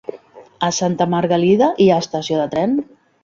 [0.67, 2.77] A Santa Margalida hi ha estació de tren?